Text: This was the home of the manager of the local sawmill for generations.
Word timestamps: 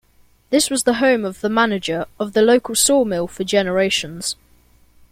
This 0.49 0.71
was 0.71 0.81
the 0.81 0.95
home 0.95 1.23
of 1.23 1.41
the 1.41 1.47
manager 1.49 2.07
of 2.19 2.33
the 2.33 2.41
local 2.41 2.73
sawmill 2.73 3.27
for 3.27 3.43
generations. 3.43 4.35